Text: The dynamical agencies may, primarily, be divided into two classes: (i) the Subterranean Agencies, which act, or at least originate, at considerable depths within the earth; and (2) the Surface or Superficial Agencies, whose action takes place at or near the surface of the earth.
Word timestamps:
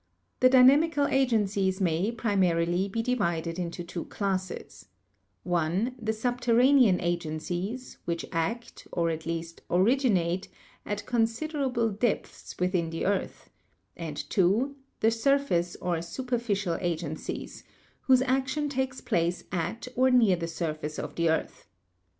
The 0.39 0.49
dynamical 0.49 1.05
agencies 1.05 1.79
may, 1.79 2.11
primarily, 2.11 2.87
be 2.87 3.03
divided 3.03 3.59
into 3.59 3.83
two 3.83 4.05
classes: 4.05 4.87
(i) 5.47 5.91
the 6.01 6.11
Subterranean 6.11 6.99
Agencies, 6.99 7.99
which 8.05 8.25
act, 8.31 8.87
or 8.91 9.11
at 9.11 9.27
least 9.27 9.61
originate, 9.69 10.47
at 10.87 11.05
considerable 11.05 11.91
depths 11.91 12.55
within 12.57 12.89
the 12.89 13.05
earth; 13.05 13.51
and 13.95 14.17
(2) 14.27 14.75
the 15.01 15.11
Surface 15.11 15.75
or 15.79 16.01
Superficial 16.01 16.79
Agencies, 16.81 17.63
whose 18.01 18.23
action 18.23 18.69
takes 18.69 19.01
place 19.01 19.43
at 19.51 19.87
or 19.95 20.09
near 20.09 20.35
the 20.35 20.47
surface 20.47 20.97
of 20.97 21.13
the 21.13 21.29
earth. 21.29 21.67